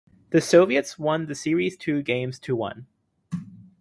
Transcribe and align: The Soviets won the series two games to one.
The 0.31 0.41
Soviets 0.41 0.97
won 0.97 1.27
the 1.27 1.35
series 1.35 1.77
two 1.77 2.01
games 2.01 2.39
to 2.39 2.55
one. 2.55 2.87